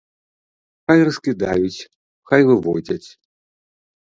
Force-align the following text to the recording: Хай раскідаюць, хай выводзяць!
Хай 0.91 0.99
раскідаюць, 1.09 1.85
хай 2.33 2.41
выводзяць! 2.51 3.07